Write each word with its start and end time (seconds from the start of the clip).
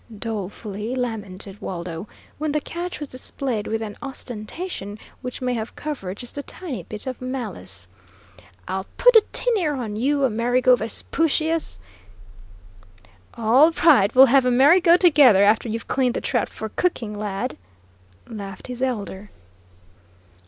dolefully 0.17 0.95
lamented 0.95 1.61
Waldo, 1.61 2.07
when 2.39 2.53
the 2.53 2.59
catch 2.59 2.99
was 2.99 3.07
displayed 3.07 3.67
with 3.67 3.83
an 3.83 3.95
ostentation 4.01 4.97
which 5.21 5.43
may 5.43 5.53
have 5.53 5.75
covered 5.75 6.17
just 6.17 6.39
a 6.39 6.41
tiny 6.41 6.81
bit 6.81 7.05
of 7.05 7.21
malice. 7.21 7.87
"I'll 8.67 8.87
put 8.97 9.15
a 9.15 9.21
tin 9.31 9.55
ear 9.57 9.75
on 9.75 9.97
you, 9.97 10.25
Amerigo 10.25 10.75
Vespucius!" 10.75 11.77
"All 13.35 13.69
right; 13.85 14.15
we'll 14.15 14.25
have 14.25 14.45
a 14.47 14.49
merry 14.49 14.81
go 14.81 14.97
together, 14.97 15.43
after 15.43 15.69
you've 15.69 15.87
cleaned 15.87 16.15
the 16.15 16.21
trout 16.21 16.49
for 16.49 16.69
cooking, 16.69 17.13
lad," 17.13 17.55
laughed 18.27 18.65
his 18.65 18.81
elder. 18.81 19.29